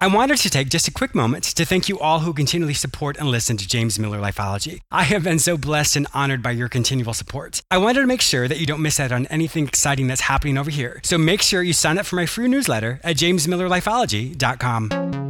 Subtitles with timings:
[0.00, 3.16] I wanted to take just a quick moment to thank you all who continually support
[3.16, 4.80] and listen to James Miller Lifeology.
[4.92, 7.62] I have been so blessed and honored by your continual support.
[7.68, 10.56] I wanted to make sure that you don't miss out on anything exciting that's happening
[10.56, 11.00] over here.
[11.02, 15.27] So make sure you sign up for my free newsletter at jamesmillerlifeology.com.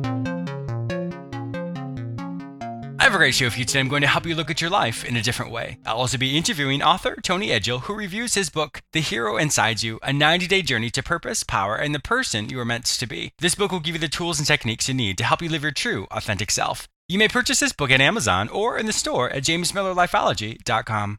[3.19, 3.81] great show for you today.
[3.81, 5.79] I'm going to help you look at your life in a different way.
[5.85, 9.99] I'll also be interviewing author Tony Edgell, who reviews his book, The Hero Inside You
[10.05, 13.33] A 90 Day Journey to Purpose, Power, and the Person You Are Meant to Be.
[13.41, 15.63] This book will give you the tools and techniques you need to help you live
[15.63, 16.87] your true, authentic self.
[17.09, 21.19] You may purchase this book at Amazon or in the store at jamesmillerlifeology.com.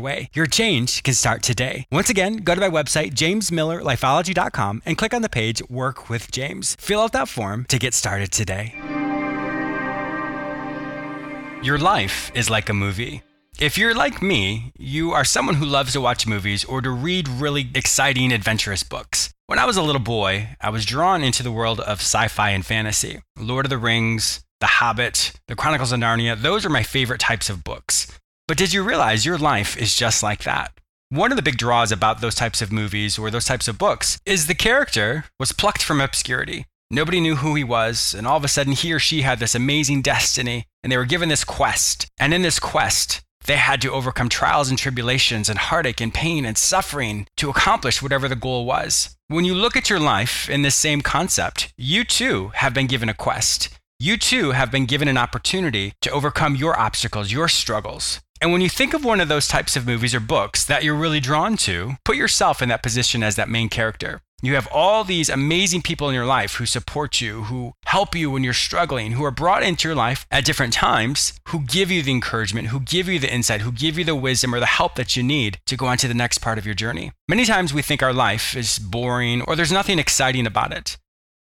[0.00, 0.30] way.
[0.32, 1.86] Your change can start today.
[1.92, 6.76] Once again, go to my website, jamesmillerlifeology.com, and click on the page Work with James.
[6.80, 8.74] Fill out that form to get started today.
[11.62, 13.22] Your life is like a movie.
[13.60, 17.28] If you're like me, you are someone who loves to watch movies or to read
[17.28, 19.34] really exciting, adventurous books.
[19.48, 22.50] When I was a little boy, I was drawn into the world of sci fi
[22.50, 23.20] and fantasy.
[23.38, 27.50] Lord of the Rings, The Hobbit, The Chronicles of Narnia, those are my favorite types
[27.50, 28.18] of books.
[28.50, 30.72] But did you realize your life is just like that?
[31.08, 34.18] One of the big draws about those types of movies or those types of books
[34.26, 36.66] is the character was plucked from obscurity.
[36.90, 39.54] Nobody knew who he was, and all of a sudden he or she had this
[39.54, 42.08] amazing destiny, and they were given this quest.
[42.18, 46.44] And in this quest, they had to overcome trials and tribulations and heartache and pain
[46.44, 49.16] and suffering to accomplish whatever the goal was.
[49.28, 53.08] When you look at your life in this same concept, you too have been given
[53.08, 53.68] a quest.
[54.00, 58.20] You too have been given an opportunity to overcome your obstacles, your struggles.
[58.42, 60.94] And when you think of one of those types of movies or books that you're
[60.94, 64.22] really drawn to, put yourself in that position as that main character.
[64.42, 68.30] You have all these amazing people in your life who support you, who help you
[68.30, 72.02] when you're struggling, who are brought into your life at different times, who give you
[72.02, 74.94] the encouragement, who give you the insight, who give you the wisdom or the help
[74.94, 77.12] that you need to go on to the next part of your journey.
[77.28, 80.96] Many times we think our life is boring or there's nothing exciting about it.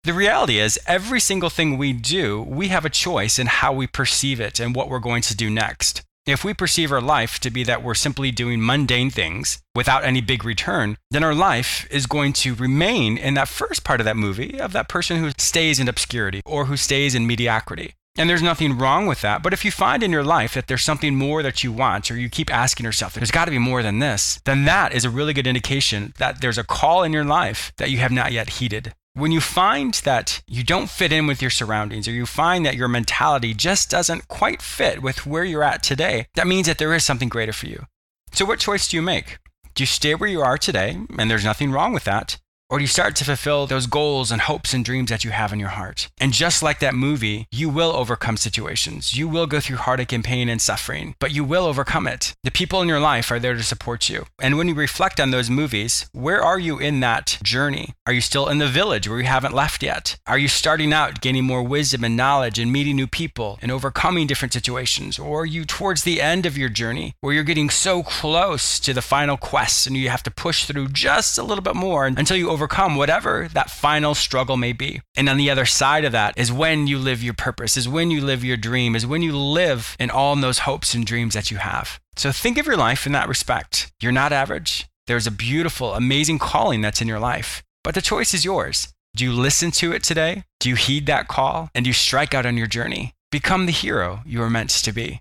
[0.05, 3.89] The reality is, every single thing we do, we have a choice in how we
[3.89, 6.05] perceive it and what we're going to do next.
[6.27, 10.23] If we perceive our life to be that we're simply doing mundane things without any
[10.23, 14.17] big return, then our life is going to remain in that first part of that
[14.17, 17.93] movie of that person who stays in obscurity or who stays in mediocrity.
[18.17, 19.43] And there's nothing wrong with that.
[19.43, 22.17] But if you find in your life that there's something more that you want, or
[22.17, 25.11] you keep asking yourself, there's got to be more than this, then that is a
[25.11, 28.49] really good indication that there's a call in your life that you have not yet
[28.49, 32.67] heeded when you find that you don't fit in with your surroundings or you find
[32.67, 36.79] that your mentality just doesn't quite fit with where you're at today, that means that
[36.79, 37.87] there is something greater for you.
[38.33, 39.39] So, what choice do you make?
[39.75, 42.39] Do you stay where you are today, and there's nothing wrong with that?
[42.75, 45.53] Or do you start to fulfill those goals and hopes and dreams that you have
[45.53, 46.09] in your heart?
[46.19, 49.17] And just like that movie, you will overcome situations.
[49.17, 52.35] You will go through heartache and pain and suffering, but you will overcome it.
[52.43, 54.27] The people in your life are there to support you.
[54.43, 57.95] And when you reflect on those movies, where are you in that journey?
[58.09, 60.19] Are you still in the village where you haven't left yet?
[60.27, 64.27] Are you starting out gaining more wisdom and knowledge and meeting new people and overcoming
[64.27, 65.17] different situations?
[65.17, 68.93] Or are you towards the end of your journey where you're getting so close to
[68.93, 72.37] the final quest and you have to push through just a little bit more until
[72.37, 72.64] you overcome
[72.97, 75.01] whatever that final struggle may be.
[75.17, 78.11] And on the other side of that is when you live your purpose, is when
[78.11, 81.51] you live your dream, is when you live in all those hopes and dreams that
[81.51, 82.01] you have.
[82.17, 83.93] So think of your life in that respect.
[84.01, 84.87] You're not average.
[85.07, 88.93] There's a beautiful, amazing calling that's in your life, but the choice is yours.
[89.17, 90.45] Do you listen to it today?
[90.61, 91.69] Do you heed that call?
[91.75, 93.15] And do you strike out on your journey?
[93.31, 95.21] Become the hero you are meant to be.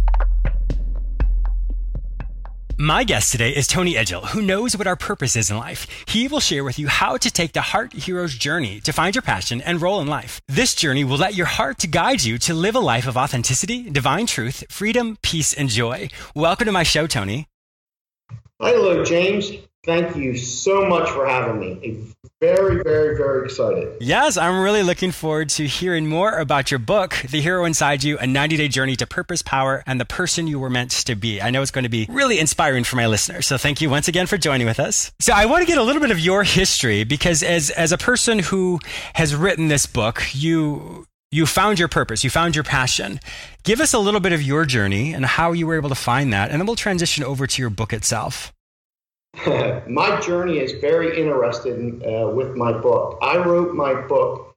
[2.81, 5.85] My guest today is Tony Edgell, who knows what our purpose is in life.
[6.07, 9.21] He will share with you how to take the heart hero's journey to find your
[9.21, 10.41] passion and role in life.
[10.47, 13.87] This journey will let your heart to guide you to live a life of authenticity,
[13.87, 16.09] divine truth, freedom, peace, and joy.
[16.33, 17.47] Welcome to my show, Tony.
[18.59, 19.51] Hello, James.
[19.83, 22.13] Thank you so much for having me.
[22.39, 23.97] Very, very, very excited.
[23.99, 28.19] Yes, I'm really looking forward to hearing more about your book, The Hero Inside You
[28.19, 31.41] A 90 Day Journey to Purpose, Power, and the Person You Were Meant to Be.
[31.41, 33.47] I know it's going to be really inspiring for my listeners.
[33.47, 35.11] So thank you once again for joining with us.
[35.19, 37.97] So I want to get a little bit of your history because as, as a
[37.97, 38.79] person who
[39.13, 43.19] has written this book, you you found your purpose, you found your passion.
[43.63, 46.33] Give us a little bit of your journey and how you were able to find
[46.33, 48.51] that, and then we'll transition over to your book itself.
[49.87, 53.17] my journey is very interesting uh, with my book.
[53.21, 54.55] I wrote my book,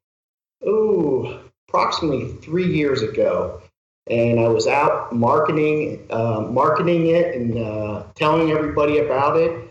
[0.67, 1.39] ooh,
[1.69, 3.63] approximately three years ago,
[4.09, 9.71] and I was out marketing, uh, marketing it, and uh, telling everybody about it.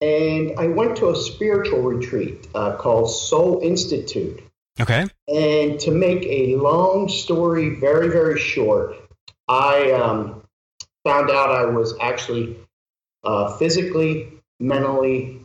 [0.00, 4.42] And I went to a spiritual retreat uh, called Soul Institute.
[4.80, 5.06] Okay.
[5.28, 8.96] And to make a long story very, very short,
[9.48, 10.42] I um,
[11.04, 12.56] found out I was actually
[13.24, 15.40] uh, physically mentally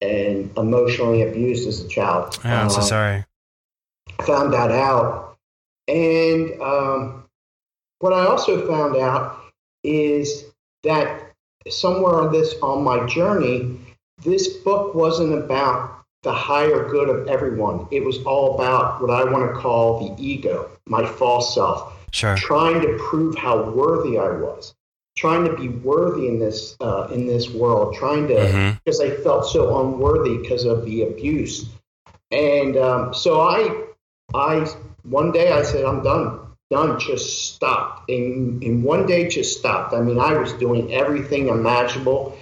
[0.00, 2.38] and emotionally abused as a child.
[2.44, 3.24] Oh, I'm so uh, sorry.
[4.22, 5.36] Found that out.
[5.88, 7.24] And um,
[7.98, 9.40] what I also found out
[9.82, 10.44] is
[10.84, 11.32] that
[11.68, 13.78] somewhere on this on my journey,
[14.22, 17.88] this book wasn't about the higher good of everyone.
[17.90, 21.94] It was all about what I want to call the ego, my false self.
[22.12, 22.36] Sure.
[22.36, 24.74] Trying to prove how worthy I was
[25.20, 28.78] trying to be worthy in this uh, in this world, trying to mm-hmm.
[28.82, 31.66] because I felt so unworthy because of the abuse,
[32.30, 33.84] and um, so I
[34.32, 34.66] I
[35.02, 36.40] one day I said I'm done,
[36.70, 39.92] done, just stopped, and in one day just stopped.
[39.92, 42.36] I mean I was doing everything imaginable.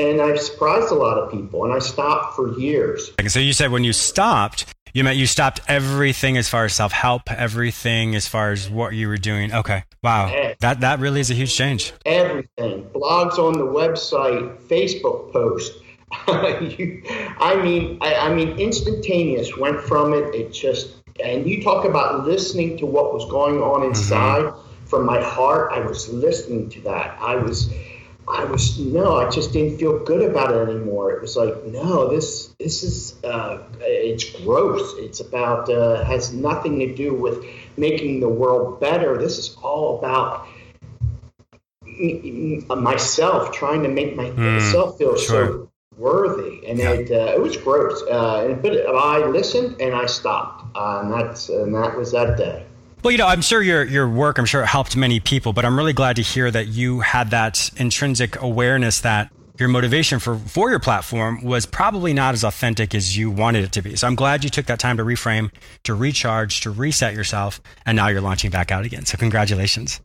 [0.00, 3.10] And I surprised a lot of people, and I stopped for years.
[3.26, 6.92] So you said when you stopped, you meant you stopped everything as far as self
[6.92, 9.52] help, everything as far as what you were doing.
[9.52, 11.92] Okay, wow, that that really is a huge change.
[12.06, 15.78] Everything, blogs on the website, Facebook posts.
[16.26, 19.56] I mean, I, I mean, instantaneous.
[19.56, 20.34] Went from it.
[20.34, 23.90] It just and you talk about listening to what was going on mm-hmm.
[23.90, 24.86] inside mm-hmm.
[24.86, 25.72] from my heart.
[25.72, 27.18] I was listening to that.
[27.20, 27.72] I was
[28.30, 31.12] I was no, I just didn't feel good about it anymore.
[31.12, 34.94] It was like, no, this this is uh, it's gross.
[34.98, 37.44] It's about uh, has nothing to do with
[37.76, 39.16] making the world better.
[39.16, 40.46] This is all about
[42.76, 45.46] myself trying to make myself mm, feel sure.
[45.46, 46.92] so worthy, and yeah.
[46.92, 48.02] it uh, it was gross.
[48.02, 52.64] Uh, but I listened and I stopped, uh, and that's and that was that day.
[53.02, 55.64] Well, you know, I'm sure your your work, I'm sure it helped many people, but
[55.64, 60.36] I'm really glad to hear that you had that intrinsic awareness that your motivation for
[60.36, 63.94] for your platform was probably not as authentic as you wanted it to be.
[63.94, 65.50] So I'm glad you took that time to reframe,
[65.84, 69.06] to recharge, to reset yourself, and now you're launching back out again.
[69.06, 70.00] So congratulations.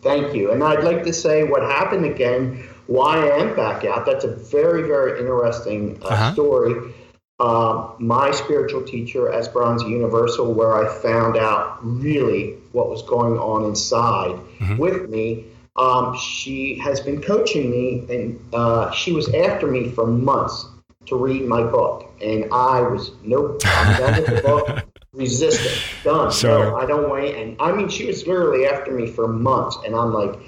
[0.00, 0.52] Thank you.
[0.52, 4.06] And I'd like to say what happened again, why I am back out.
[4.06, 6.32] That's a very, very interesting uh, uh-huh.
[6.32, 6.94] story
[7.40, 13.64] uh, my spiritual teacher, Esperanza Universal, where I found out really what was going on
[13.64, 14.76] inside mm-hmm.
[14.76, 15.44] with me.
[15.76, 20.66] Um, she has been coaching me, and uh, she was after me for months
[21.06, 24.84] to read my book, and I was nope, I'm done with the book.
[25.12, 26.32] Resistant, done.
[26.42, 27.24] No, I don't want.
[27.24, 30.38] And I mean, she was literally after me for months, and I'm like,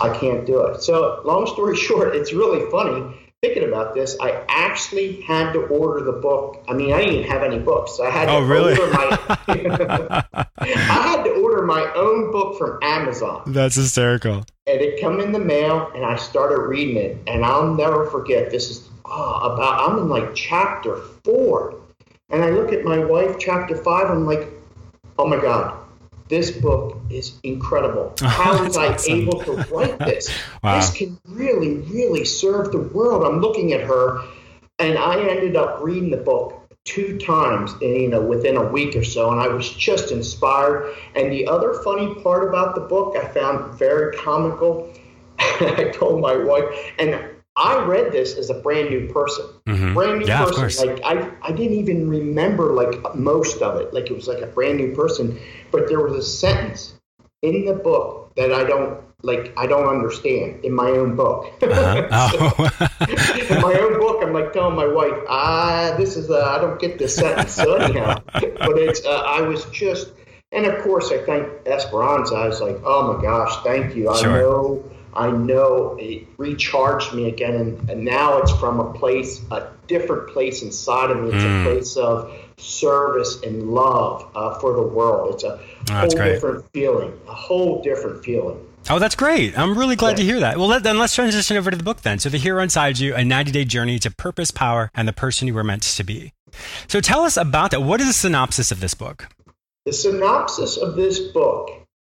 [0.00, 0.82] I can't do it.
[0.82, 6.04] So, long story short, it's really funny thinking about this, I actually had to order
[6.04, 6.62] the book.
[6.68, 7.98] I mean, I didn't even have any books.
[7.98, 8.78] I had oh, to oh, really?
[8.78, 9.18] order my
[10.58, 13.44] I had to order my own book from Amazon.
[13.46, 14.44] That's hysterical.
[14.66, 18.50] And it come in the mail and I started reading it and I'll never forget
[18.50, 21.74] this is oh, about I'm in like chapter 4.
[22.28, 24.48] And I look at my wife chapter 5 I'm like,
[25.18, 25.79] "Oh my god,
[26.30, 28.14] this book is incredible.
[28.20, 29.20] How was I awesome.
[29.20, 30.30] able to write this?
[30.62, 30.76] wow.
[30.76, 33.24] This can really, really serve the world.
[33.24, 34.22] I'm looking at her,
[34.78, 38.96] and I ended up reading the book two times, in, you know, within a week
[38.96, 40.94] or so, and I was just inspired.
[41.14, 44.90] And the other funny part about the book, I found very comical.
[45.38, 46.64] I told my wife,
[46.98, 47.18] and
[47.60, 49.94] I read this as a brand new person, Mhm.
[49.94, 50.86] brand new Yeah, person.
[50.86, 53.92] Like I, I didn't even remember like most of it.
[53.94, 55.38] Like it was like a brand new person.
[55.70, 56.94] But there was a sentence
[57.42, 59.52] in the book that I don't like.
[59.56, 61.52] I don't understand in my own book.
[61.62, 62.08] Uh-huh.
[62.10, 62.68] Oh.
[63.08, 66.98] in my own book, I'm like telling my wife, ah, this is I don't get
[66.98, 67.52] this sentence.
[67.52, 70.12] So anyhow, but it's uh, I was just,
[70.52, 72.34] and of course I thank Esperanza.
[72.36, 74.10] I was like, oh my gosh, thank you.
[74.10, 74.40] I Sure.
[74.40, 79.68] know, I know it recharged me again, and, and now it's from a place, a
[79.86, 81.28] different place inside of me.
[81.30, 81.60] It's Mm.
[81.60, 85.34] a place of service and love uh, for the world.
[85.34, 86.32] It's a that's whole great.
[86.34, 88.58] different feeling, a whole different feeling.
[88.88, 89.58] Oh, that's great.
[89.58, 90.56] I'm really glad to hear that.
[90.56, 92.18] Well, let, then let's transition over to the book then.
[92.18, 95.46] So, The Hero Inside You, a 90 day journey to purpose, power, and the person
[95.48, 96.32] you were meant to be.
[96.88, 97.82] So, tell us about that.
[97.82, 99.28] What is the synopsis of this book?
[99.84, 101.70] The synopsis of this book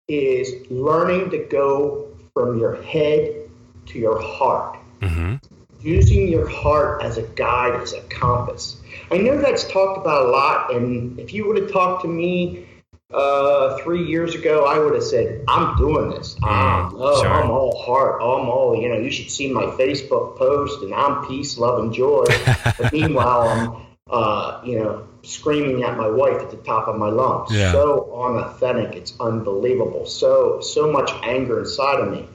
[0.09, 3.49] is learning to go from your head
[3.87, 5.37] to your heart, Mm-hmm.
[5.81, 8.81] using your heart as a guide, as a compass.
[9.11, 12.67] I know that's talked about a lot, and if you would have talked to me
[13.13, 16.37] uh, three years ago, I would have said, I'm doing this.
[16.43, 17.31] I'm, oh, sure.
[17.31, 18.23] I'm all heart.
[18.23, 21.93] I'm all, you know, you should see my Facebook post, and I'm peace, love, and
[21.93, 22.25] joy.
[22.79, 27.09] but meanwhile, I'm, uh, you know, screaming at my wife at the top of my
[27.09, 27.51] lungs.
[27.53, 27.73] Yeah.
[27.73, 28.95] So unauthentic.
[28.95, 30.07] It's unbelievable.
[30.07, 32.29] So, so much anger inside of me.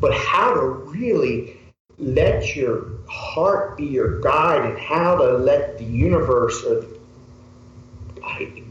[0.00, 1.58] But how to really
[1.98, 6.84] let your heart be your guide and how to let the universe or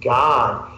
[0.01, 0.71] God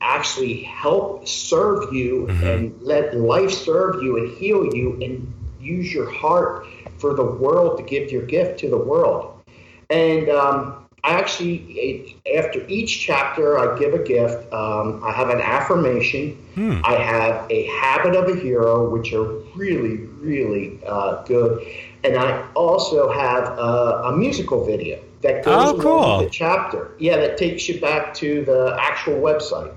[0.00, 6.10] actually help serve you and let life serve you and heal you and use your
[6.10, 6.66] heart
[6.98, 9.40] for the world to give your gift to the world.
[9.88, 14.52] And um, actually, it, after each chapter, I give a gift.
[14.52, 16.38] Um, I have an affirmation.
[16.84, 19.24] I have a habit of a hero, which are
[19.56, 21.66] really, really uh, good.
[22.04, 26.18] And I also have a, a musical video that goes Oh, cool.
[26.18, 26.90] with the chapter.
[26.98, 29.72] Yeah, that takes you back to the actual website.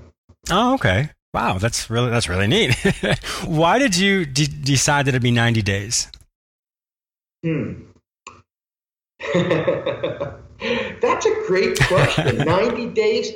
[0.50, 1.10] Oh, okay.
[1.34, 2.74] Wow, that's really that's really neat.
[3.44, 6.08] Why did you d- decide that it'd be 90 days?
[7.44, 7.82] Hmm.
[11.00, 12.38] that's a great question.
[12.44, 13.32] 90 days.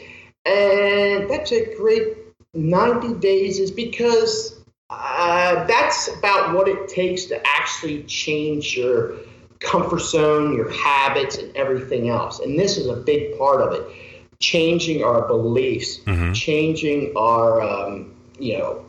[0.47, 2.17] And that's a great
[2.55, 9.17] 90 days is because uh, that's about what it takes to actually change your
[9.61, 12.41] comfort zone, your habits, and everything else.
[12.41, 13.85] And this is a big part of it.
[14.41, 16.35] Changing our beliefs, Mhm.
[16.35, 18.83] changing our, um, you know,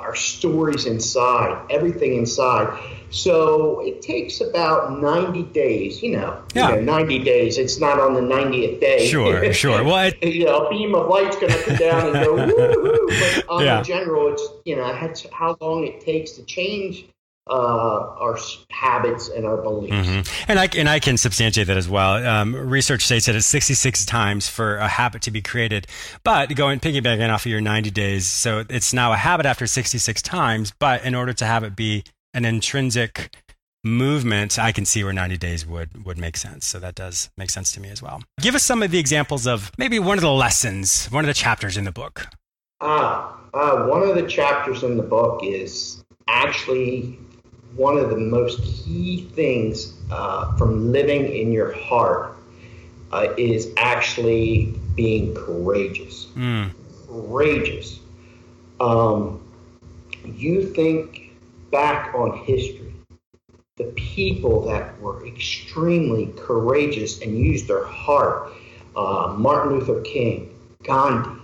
[0.00, 2.78] our stories inside, everything inside.
[3.10, 6.70] So it takes about 90 days, you know, Yeah.
[6.70, 7.58] you know 90 days.
[7.58, 9.06] It's not on the 90th day.
[9.08, 9.82] Sure, sure.
[9.82, 13.06] Well, I, you know, a beam of light's going to come down and go woo
[13.08, 13.78] But on Yeah.
[13.78, 14.84] the general, it's you know
[15.32, 17.06] how long it takes to change
[17.50, 18.38] uh, our
[18.70, 19.92] habits and our beliefs.
[20.08, 20.44] Mhm.
[20.48, 22.24] And I and I can substantiate that as well.
[22.24, 25.86] Um, research states that it's 66 times for a habit to be created.
[26.22, 30.22] But going piggybacking off of your 90 days, so it's now a habit after 66
[30.22, 30.72] times.
[30.78, 32.04] But in order to have it be
[32.34, 33.34] an intrinsic
[33.82, 36.66] movement, I can see where 90 days would would make sense.
[36.66, 38.22] So that does make sense to me as well.
[38.40, 41.34] Give us some of the examples of maybe one of the lessons, one of the
[41.34, 42.26] chapters in the book.
[42.80, 47.18] Ah, uh, one of the chapters in the book is actually
[47.76, 52.36] one of the most key things uh, from living in your heart
[53.12, 56.26] uh, is actually being courageous.
[56.36, 56.72] Mm.
[57.06, 58.00] Courageous.
[58.80, 59.40] Um,
[60.24, 61.32] you think
[61.70, 62.94] back on history,
[63.76, 68.52] the people that were extremely courageous and used their heart,
[68.96, 71.40] uh, Martin Luther King, Gandhi.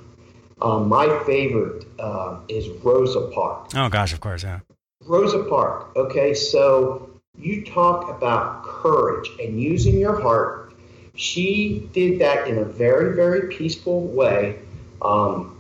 [0.61, 3.75] Uh, my favorite uh, is Rosa Parks.
[3.75, 4.61] Oh gosh, of course, yeah.
[5.07, 7.09] Rosa Park, Okay, so
[7.39, 10.73] you talk about courage and using your heart.
[11.15, 14.59] She did that in a very, very peaceful way.
[15.01, 15.57] Um,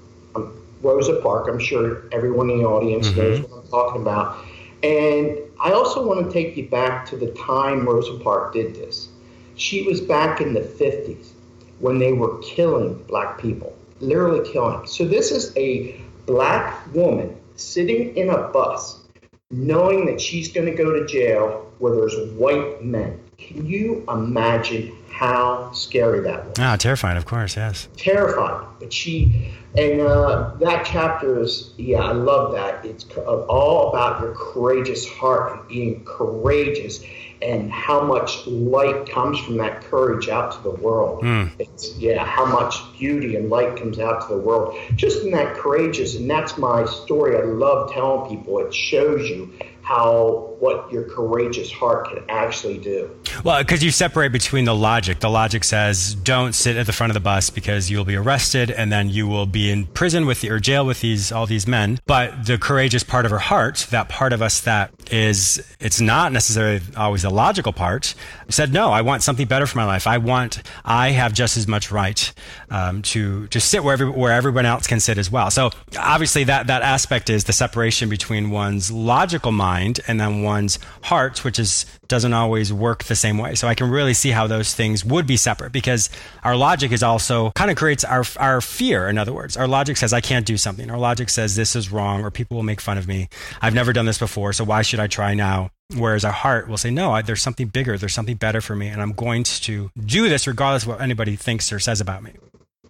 [0.83, 4.45] Rosa Park, I'm sure everyone in the audience knows what I'm talking about.
[4.83, 9.09] And I also want to take you back to the time Rosa Park did this.
[9.55, 11.31] She was back in the 50s
[11.79, 14.87] when they were killing black people, literally killing.
[14.87, 19.06] So this is a black woman sitting in a bus
[19.51, 23.21] knowing that she's going to go to jail where there's white men.
[23.39, 26.59] Can you imagine how scary that was.
[26.59, 27.89] Ah, terrifying, of course, yes.
[27.97, 28.67] Terrifying.
[28.79, 32.85] But she, and uh, that chapter is, yeah, I love that.
[32.85, 37.03] It's all about your courageous heart and being courageous
[37.43, 41.23] and how much light comes from that courage out to the world.
[41.23, 41.53] Mm.
[41.59, 45.55] It's, yeah, how much beauty and light comes out to the world just in that
[45.57, 46.17] courageous.
[46.17, 47.37] And that's my story.
[47.37, 48.59] I love telling people.
[48.59, 49.53] It shows you
[49.87, 53.09] how what your courageous heart can actually do.
[53.45, 55.21] Well, because you separate between the logic.
[55.21, 58.73] The logic says don't sit at the front of the bus because you'll be arrested
[58.73, 61.69] and then you will be in prison with the, or jail with these all these
[61.69, 62.01] men.
[62.05, 66.33] But the courageous part of her heart, that part of us that is, it's not
[66.33, 68.15] necessarily always the logical part,
[68.49, 68.91] said no.
[68.91, 70.07] I want something better for my life.
[70.07, 70.63] I want.
[70.85, 72.33] I have just as much right
[72.71, 75.51] um, to to sit where every, where everyone else can sit as well.
[75.51, 80.43] So obviously that that aspect is the separation between one's logical mind mind and then
[80.43, 83.55] one's heart, which is doesn't always work the same way.
[83.55, 86.11] So I can really see how those things would be separate because
[86.45, 89.09] our logic is also kind of creates our our fear.
[89.09, 90.91] In other words, our logic says I can't do something.
[90.91, 93.29] Our logic says this is wrong or people will make fun of me.
[93.61, 95.71] I've never done this before, so why should I try now?
[95.97, 98.89] Whereas our heart will say, no, I, there's something bigger, there's something better for me,
[98.89, 102.33] and I'm going to do this regardless of what anybody thinks or says about me.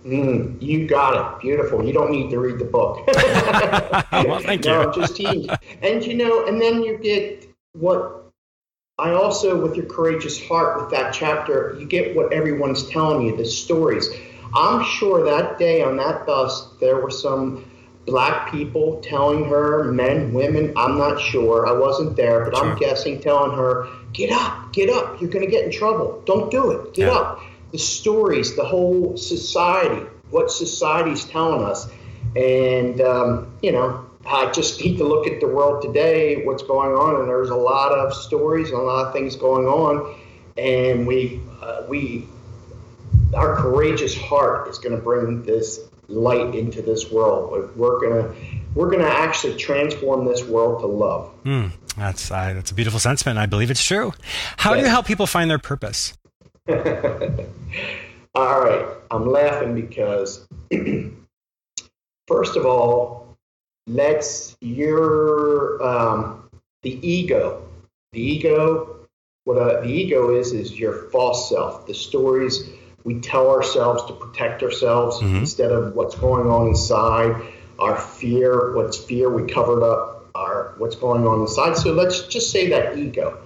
[0.06, 1.42] Mm, you got it.
[1.42, 1.85] Beautiful.
[1.85, 3.04] You don't need to read the book.
[4.12, 4.70] well, thank you.
[4.70, 5.18] No, just.
[5.18, 8.25] And you know, and then you get what
[8.99, 13.37] I also, with your courageous heart, with that chapter, you get what everyone's telling you,
[13.37, 14.09] the stories.
[14.55, 17.71] I'm sure that day on that bus, there were some
[18.07, 21.67] black people telling her, men, women, I'm not sure.
[21.67, 22.71] I wasn't there, but sure.
[22.71, 25.21] I'm guessing, telling her, get up, get up.
[25.21, 26.23] You're going to get in trouble.
[26.25, 26.95] Don't do it.
[26.95, 27.17] Get yeah.
[27.19, 31.87] up the stories, the whole society, what society's telling us.
[32.35, 36.92] And, um, you know, I just need to look at the world today, what's going
[36.92, 40.18] on, and there's a lot of stories and a lot of things going on.
[40.56, 42.26] And we, uh, we,
[43.35, 47.76] our courageous heart is going to bring this light into this world.
[47.76, 48.35] We're going to,
[48.75, 51.33] we're going to actually transform this world to love.
[51.45, 53.38] Mm, that's uh, that's a beautiful sentiment.
[53.38, 54.12] I believe it's true.
[54.56, 56.14] How do you help people find their purpose?
[56.68, 60.47] all right, I'm laughing because,
[62.28, 63.25] first of all,
[63.87, 66.49] let's your um,
[66.83, 67.66] the ego,
[68.12, 68.93] the ego.
[69.45, 71.87] What a, the ego is is your false self.
[71.87, 72.69] The stories
[73.05, 75.37] we tell ourselves to protect ourselves mm-hmm.
[75.37, 77.40] instead of what's going on inside.
[77.78, 80.31] Our fear, what's fear we covered up.
[80.35, 81.76] Our what's going on inside.
[81.76, 83.38] So let's just say that ego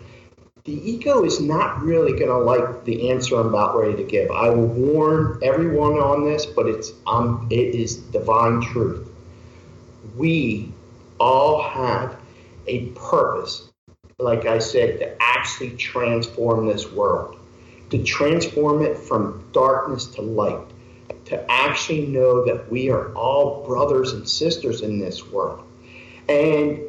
[0.64, 4.30] the ego is not really going to like the answer I'm about ready to give.
[4.30, 9.09] I will warn everyone on this, but it's um, it is divine truth.
[10.16, 10.72] We
[11.18, 12.16] all have
[12.66, 13.70] a purpose,
[14.18, 17.38] like I said, to actually transform this world,
[17.90, 20.66] to transform it from darkness to light,
[21.26, 25.64] to actually know that we are all brothers and sisters in this world.
[26.28, 26.80] And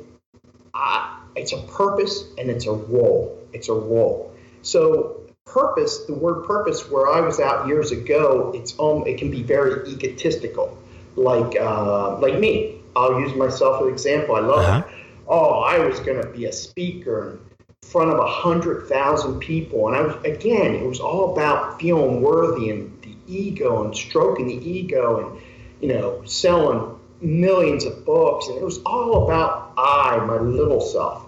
[0.73, 4.33] I, it's a purpose and it's a role it's a role.
[4.61, 9.31] So purpose, the word purpose, where I was out years ago, it's um, it can
[9.31, 10.77] be very egotistical,
[11.15, 12.80] like uh, like me.
[12.95, 14.35] I'll use myself as an example.
[14.35, 14.87] I love uh-huh.
[14.87, 14.95] it.
[15.27, 19.87] Oh, I was going to be a speaker in front of a hundred thousand people,
[19.87, 24.47] and I was again, it was all about feeling worthy and the ego and stroking
[24.47, 25.41] the ego and
[25.81, 31.25] you know selling millions of books, and it was all about I, my little self.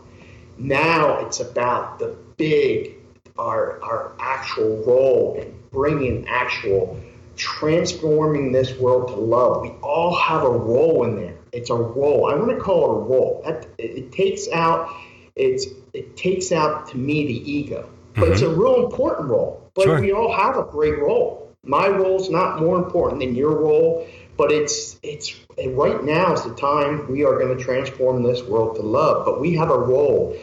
[0.57, 2.95] Now it's about the big,
[3.37, 6.99] our, our actual role in bringing actual
[7.35, 9.61] transforming this world to love.
[9.61, 11.37] We all have a role in there.
[11.53, 12.29] It's a role.
[12.29, 13.41] I want to call it a role.
[13.45, 14.89] That, it, takes out
[15.35, 18.33] it's it takes out to me the ego, but mm-hmm.
[18.33, 18.59] it's a mm-hmm.
[18.59, 19.71] real important role.
[19.73, 20.01] But sure.
[20.01, 21.51] we all have a great role.
[21.63, 26.55] My role's not more important than your role, but it's it's right now is the
[26.55, 29.25] time we are going to transform this world to love.
[29.25, 30.37] But we have a role,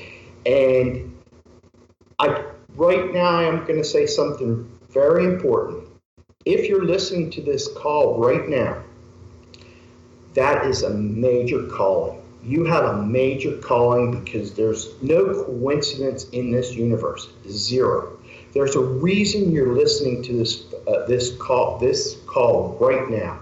[0.47, 1.17] and
[2.19, 2.45] I
[2.77, 5.89] right now I'm going to say something very important.
[6.45, 8.83] If you're listening to this call right now,
[10.35, 12.23] that is a major calling.
[12.43, 17.29] You have a major calling because there's no coincidence in this universe.
[17.49, 18.17] Zero.
[18.55, 23.41] There's a reason you're listening to this uh, this call this call right now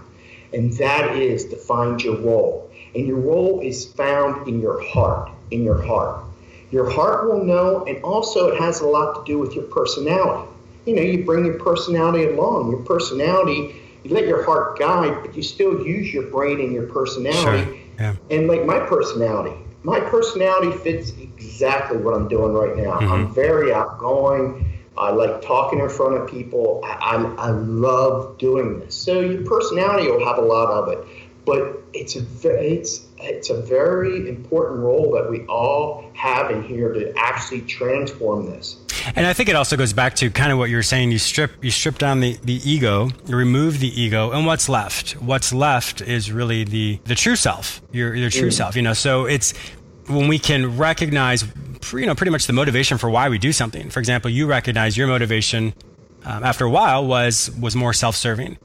[0.53, 2.69] and that is to find your role.
[2.95, 6.23] And your role is found in your heart, in your heart.
[6.71, 10.49] Your heart will know, and also it has a lot to do with your personality.
[10.85, 12.71] You know, you bring your personality along.
[12.71, 16.87] Your personality, you let your heart guide, but you still use your brain and your
[16.87, 17.65] personality.
[17.65, 17.77] Sure.
[17.99, 18.15] Yeah.
[18.29, 22.99] And like my personality, my personality fits exactly what I'm doing right now.
[22.99, 23.11] Mm-hmm.
[23.11, 24.73] I'm very outgoing.
[24.97, 26.81] I like talking in front of people.
[26.83, 28.95] I, I, I love doing this.
[28.95, 31.05] So your personality will have a lot of it,
[31.45, 36.91] but it's a it's it's a very important role that we all have in here
[36.93, 38.77] to actually transform this.
[39.15, 41.11] And I think it also goes back to kind of what you're saying.
[41.11, 45.11] You strip you strip down the, the ego, you remove the ego, and what's left?
[45.13, 48.53] What's left is really the the true self, your your true mm.
[48.53, 48.75] self.
[48.75, 49.53] You know, so it's
[50.07, 51.43] when we can recognize,
[51.93, 53.89] you know, pretty much the motivation for why we do something.
[53.89, 55.73] For example, you recognize your motivation
[56.25, 58.57] um, after a while was was more self serving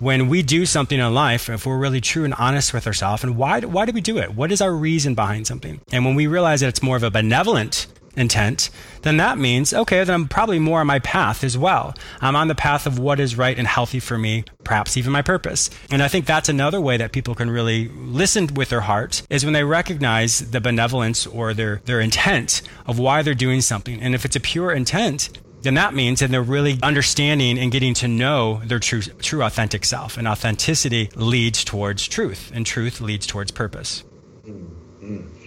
[0.00, 3.36] when we do something in life, if we're really true and honest with ourselves, and
[3.36, 4.34] why, why do we do it?
[4.34, 5.80] What is our reason behind something?
[5.90, 7.86] And when we realize that it's more of a benevolent
[8.18, 8.70] intent,
[9.02, 11.94] then that means, okay, then I'm probably more on my path as well.
[12.20, 15.22] I'm on the path of what is right and healthy for me, perhaps even my
[15.22, 15.70] purpose.
[15.90, 19.44] And I think that's another way that people can really listen with their heart is
[19.44, 24.00] when they recognize the benevolence or their, their intent of why they're doing something.
[24.00, 25.30] And if it's a pure intent,
[25.62, 29.84] then that means that they're really understanding and getting to know their true, true authentic
[29.84, 30.16] self.
[30.16, 34.04] And authenticity leads towards truth, and truth leads towards purpose.
[34.46, 35.37] Mm-hmm.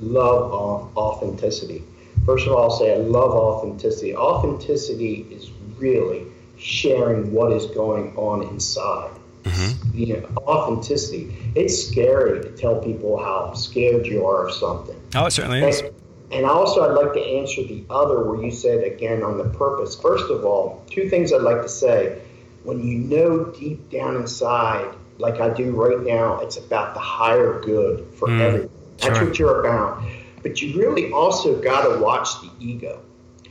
[0.00, 1.82] Love authenticity.
[2.24, 4.14] First of all, I'll say I love authenticity.
[4.14, 6.26] Authenticity is really
[6.58, 9.10] sharing what is going on inside.
[9.44, 9.98] Mm-hmm.
[9.98, 11.52] You know, authenticity.
[11.54, 15.00] It's scary to tell people how scared you are of something.
[15.14, 15.80] Oh, it certainly is.
[15.80, 15.94] And,
[16.30, 19.98] and also, I'd like to answer the other where you said again on the purpose.
[19.98, 22.20] First of all, two things I'd like to say.
[22.64, 27.60] When you know deep down inside, like I do right now, it's about the higher
[27.60, 28.70] good for mm, everyone.
[28.98, 29.26] That's sure.
[29.26, 30.02] what you're about.
[30.42, 33.02] But you really also got to watch the ego.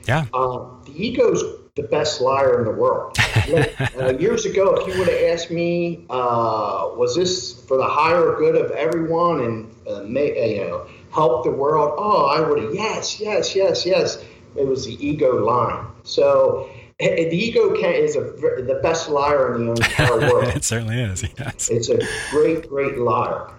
[0.08, 0.26] Yeah.
[0.34, 1.44] Uh, the ego's
[1.76, 3.18] the best liar in the world.
[4.00, 8.36] uh, years ago, if you would have asked me, uh, was this for the higher
[8.38, 11.96] good of everyone and uh, may, you know help the world.
[11.98, 14.24] Oh, I would have, yes, yes, yes, yes.
[14.56, 15.88] It was the ego line.
[16.04, 20.56] So the ego can, is a, the best liar in the entire world.
[20.56, 21.24] it certainly is.
[21.38, 21.70] Yes.
[21.70, 22.00] It's a
[22.32, 23.52] great, great liar.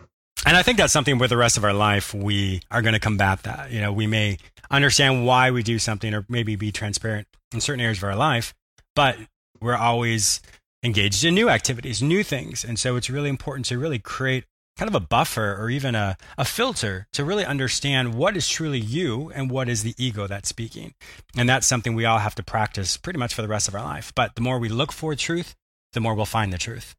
[0.46, 3.00] And I think that's something with the rest of our life we are going to
[3.00, 3.70] combat that.
[3.70, 4.38] You know, we may
[4.70, 8.54] understand why we do something or maybe be transparent in certain areas of our life,
[8.94, 9.16] but
[9.60, 10.40] we're always
[10.82, 12.64] engaged in new activities, new things.
[12.64, 14.44] And so it's really important to really create
[14.76, 18.78] kind of a buffer or even a, a filter to really understand what is truly
[18.78, 20.94] you and what is the ego that's speaking.
[21.36, 23.82] And that's something we all have to practice pretty much for the rest of our
[23.82, 24.12] life.
[24.14, 25.56] But the more we look for truth,
[25.94, 26.94] the more we'll find the truth.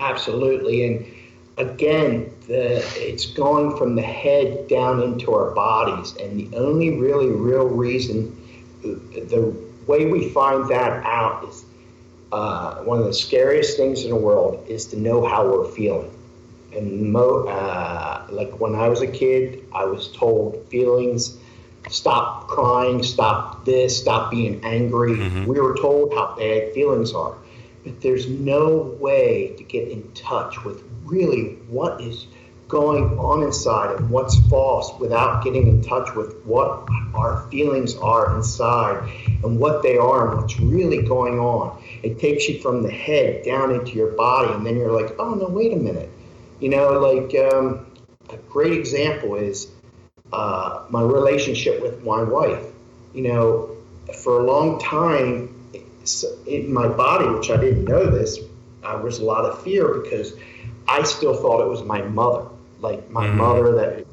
[0.00, 0.86] Absolutely.
[0.86, 1.06] And
[1.56, 6.14] again, the, it's going from the head down into our bodies.
[6.16, 8.36] And the only really real reason,
[8.82, 9.54] the
[9.86, 11.64] way we find that out is
[12.32, 16.10] uh, one of the scariest things in the world is to know how we're feeling
[16.76, 21.38] and mo- uh, like when I was a kid, I was told feelings,
[21.88, 25.12] stop crying, stop this, stop being angry.
[25.12, 25.46] Mm-hmm.
[25.46, 27.34] We were told how bad feelings are,
[27.86, 32.26] but there's no way to get in touch with really what is
[32.68, 38.36] going on inside and what's false without getting in touch with what our feelings are
[38.36, 39.08] inside
[39.44, 41.82] and what they are and what's really going on.
[42.02, 45.34] It takes you from the head down into your body, and then you're like, oh
[45.34, 46.10] no, wait a minute
[46.60, 47.86] you know, like um,
[48.30, 49.68] a great example is
[50.32, 52.64] uh, my relationship with my wife.
[53.14, 53.76] You know,
[54.22, 55.55] for a long time
[56.46, 58.38] in my body, which I didn't know this,
[58.84, 60.32] I was a lot of fear because
[60.88, 62.48] I still thought it was my mother,
[62.80, 63.38] like my mm-hmm.
[63.38, 64.06] mother that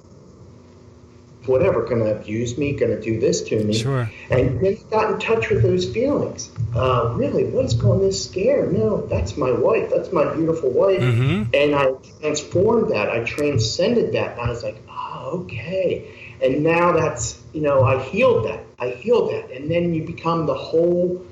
[1.45, 3.73] whatever, going to abuse me, going to do this to me.
[3.73, 4.09] Sure.
[4.29, 6.49] And then got in touch with those feelings.
[6.75, 8.65] Uh, really, what is going this scare?
[8.67, 9.89] No, that's my wife.
[9.89, 11.01] That's my beautiful wife.
[11.01, 11.51] Mm-hmm.
[11.53, 13.09] And I transformed that.
[13.09, 14.37] I transcended that.
[14.37, 16.37] And I was like, oh, okay.
[16.41, 18.63] And now that's, you know, I healed that.
[18.79, 19.51] I healed that.
[19.51, 21.25] And then you become the whole,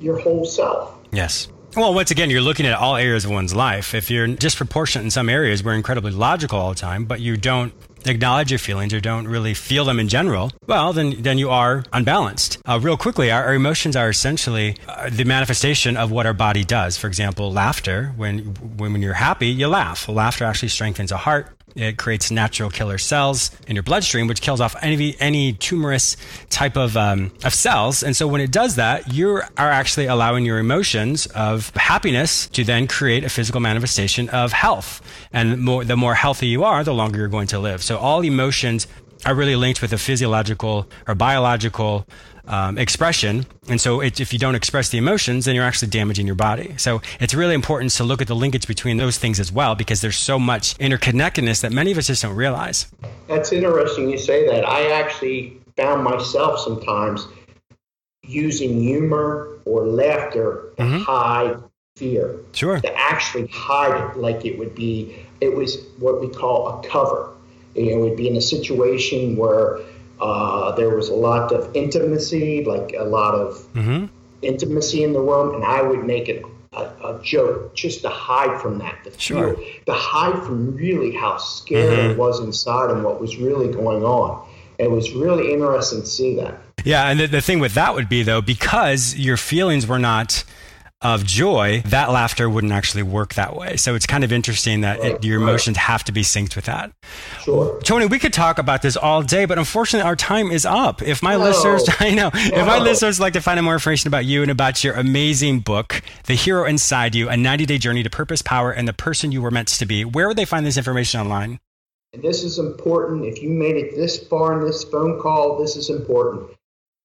[0.00, 0.96] your whole self.
[1.12, 1.48] Yes.
[1.76, 3.94] Well, once again, you're looking at all areas of one's life.
[3.94, 7.72] If you're disproportionate in some areas, we're incredibly logical all the time, but you don't
[8.06, 11.84] acknowledge your feelings or don't really feel them in general, well, then then you are
[11.92, 12.58] unbalanced.
[12.64, 16.64] Uh, real quickly, our, our, emotions are essentially uh, the manifestation of what our body
[16.64, 16.96] does.
[16.96, 18.12] For example, laughter.
[18.16, 18.38] When
[18.76, 20.08] when you're happy, you laugh.
[20.08, 21.57] Laughter actually strengthens a heart.
[21.78, 26.16] It creates natural killer cells in your bloodstream, which kills off any any tumorous
[26.50, 28.02] type of um, of cells.
[28.02, 32.64] And so when it does that, you are actually allowing your emotions of happiness to
[32.64, 35.00] then create a physical manifestation of health.
[35.32, 37.82] And more, the more healthy you are, the longer you're going to live.
[37.82, 38.86] So all emotions
[39.26, 42.06] are really linked with a physiological or biological
[42.46, 43.46] um, expression.
[43.68, 46.74] And so it, if you don't express the emotions, then you're actually damaging your body.
[46.78, 50.00] So it's really important to look at the linkage between those things as well, because
[50.00, 52.86] there's so much interconnectedness that many of us just don't realize.
[53.26, 54.66] That's interesting you say that.
[54.66, 57.26] I actually found myself sometimes
[58.22, 61.02] using humor or laughter to mm-hmm.
[61.02, 61.56] hide
[61.96, 62.40] fear.
[62.52, 62.80] Sure.
[62.80, 67.34] To actually hide it like it would be, it was what we call a cover.
[67.74, 69.78] It would be in a situation where
[70.20, 74.06] uh, there was a lot of intimacy, like a lot of mm-hmm.
[74.42, 78.60] intimacy in the room, and I would make it a, a, joke just to hide
[78.60, 79.54] from that, to sure.
[79.54, 82.10] feel, to hide from really how scared mm-hmm.
[82.10, 84.46] it was inside and what was really going on.
[84.78, 86.60] It was really interesting to see that.
[86.84, 90.44] Yeah, and the, the thing with that would be though, because your feelings were not
[91.00, 93.76] of joy, that laughter wouldn't actually work that way.
[93.76, 95.84] So it's kind of interesting that right, it, your emotions right.
[95.84, 96.92] have to be synced with that.
[97.42, 97.80] Sure.
[97.82, 101.00] Tony, we could talk about this all day, but unfortunately our time is up.
[101.00, 102.40] If my listeners, I know, no.
[102.40, 105.60] if my listeners like to find out more information about you and about your amazing
[105.60, 109.30] book, The Hero Inside You, a 90 day journey to purpose, power, and the person
[109.30, 111.60] you were meant to be, where would they find this information online?
[112.12, 113.24] And this is important.
[113.24, 116.57] If you made it this far in this phone call, this is important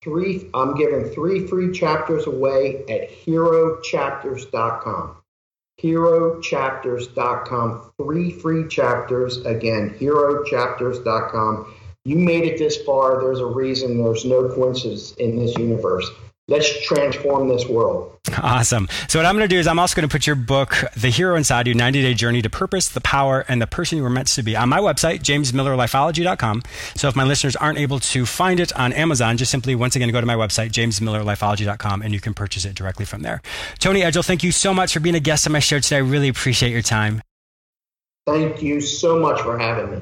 [0.04, 5.16] three i'm giving three free chapters away at herochapters.com
[5.82, 9.38] herochapters.com three free chapters.
[9.46, 11.74] Again herochapters.com
[12.06, 13.22] you made it this far.
[13.22, 14.04] There's a reason.
[14.04, 16.12] There's no coincidence in this universe
[16.48, 18.18] let's transform this world.
[18.42, 18.88] Awesome.
[19.08, 21.10] So, what I'm going to do is, I'm also going to put your book, The
[21.10, 24.10] Hero Inside You 90 Day Journey to Purpose, the Power, and the Person You Were
[24.10, 26.64] Meant to Be, on my website, jamesmillerlifeology.com.
[26.96, 30.10] So, if my listeners aren't able to find it on Amazon, just simply, once again,
[30.10, 33.42] go to my website, jamesmillerlifeology.com, and you can purchase it directly from there.
[33.80, 35.98] Tony Edgell, thank you so much for being a guest on my show today.
[35.98, 37.22] I really appreciate your time.
[38.26, 40.02] Thank you so much for having me.